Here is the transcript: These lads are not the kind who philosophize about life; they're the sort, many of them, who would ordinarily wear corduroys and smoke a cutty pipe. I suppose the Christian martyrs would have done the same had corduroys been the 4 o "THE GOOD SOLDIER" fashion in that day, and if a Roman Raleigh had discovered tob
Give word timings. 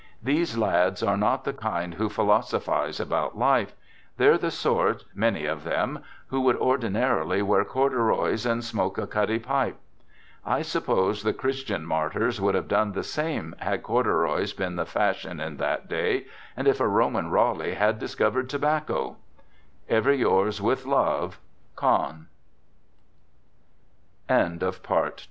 These 0.23 0.57
lads 0.57 1.03
are 1.03 1.15
not 1.15 1.43
the 1.43 1.53
kind 1.53 1.93
who 1.93 2.09
philosophize 2.09 2.99
about 2.99 3.37
life; 3.37 3.73
they're 4.17 4.35
the 4.39 4.49
sort, 4.49 5.05
many 5.13 5.45
of 5.45 5.63
them, 5.63 5.99
who 6.29 6.41
would 6.41 6.55
ordinarily 6.55 7.43
wear 7.43 7.63
corduroys 7.63 8.43
and 8.47 8.63
smoke 8.63 8.97
a 8.97 9.05
cutty 9.05 9.37
pipe. 9.37 9.77
I 10.43 10.63
suppose 10.63 11.21
the 11.21 11.35
Christian 11.35 11.85
martyrs 11.85 12.41
would 12.41 12.55
have 12.55 12.67
done 12.67 12.93
the 12.93 13.03
same 13.03 13.53
had 13.59 13.83
corduroys 13.83 14.53
been 14.53 14.75
the 14.75 14.87
4 14.87 15.01
o 15.03 15.05
"THE 15.05 15.11
GOOD 15.13 15.19
SOLDIER" 15.21 15.35
fashion 15.35 15.39
in 15.39 15.57
that 15.57 15.87
day, 15.87 16.25
and 16.57 16.67
if 16.67 16.79
a 16.79 16.87
Roman 16.87 17.29
Raleigh 17.29 17.75
had 17.75 17.99
discovered 17.99 18.49
tob 18.49 19.17